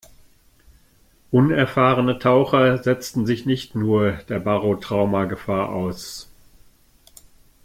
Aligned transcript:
Unerfahrene 1.29 2.17
Taucher 2.17 2.81
setzten 2.81 3.27
sich 3.27 3.45
nicht 3.45 3.75
nur 3.75 4.13
der 4.13 4.39
Barotrauma-Gefahr 4.39 5.69
aus. 5.69 6.27